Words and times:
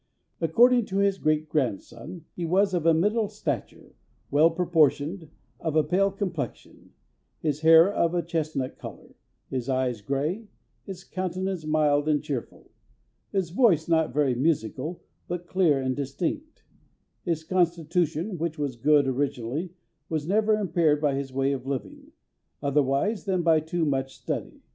According 0.39 0.85
to 0.87 0.97
his 0.97 1.19
great 1.19 1.47
grandson, 1.47 2.25
he 2.35 2.43
was 2.43 2.73
of 2.73 2.87
'a 2.87 2.93
middle 2.95 3.27
stature, 3.27 3.93
well 4.31 4.49
proportioned, 4.49 5.29
of 5.59 5.75
a 5.75 5.83
pale 5.83 6.09
complexion; 6.09 6.93
his 7.39 7.59
hair 7.59 7.93
of 7.93 8.15
a 8.15 8.23
chestnut 8.23 8.79
colour, 8.79 9.13
his 9.51 9.69
eyes 9.69 10.01
gray, 10.01 10.47
his 10.87 11.03
countenance 11.03 11.67
mild 11.67 12.09
and 12.09 12.23
cheerful; 12.23 12.71
his 13.31 13.51
voice 13.51 13.87
not 13.87 14.11
very 14.11 14.33
musical, 14.33 15.03
but 15.27 15.45
clear 15.45 15.79
and 15.79 15.95
distinct; 15.95 16.63
his 17.23 17.43
constitution, 17.43 18.39
which 18.39 18.57
was 18.57 18.75
good 18.77 19.05
originally, 19.05 19.71
was 20.09 20.27
never 20.27 20.55
impaired 20.55 20.99
by 20.99 21.13
his 21.13 21.31
way 21.31 21.51
of 21.51 21.67
living, 21.67 22.11
otherwise 22.63 23.25
than 23.25 23.43
by 23.43 23.59
too 23.59 23.85
much 23.85 24.15
study. 24.17 24.61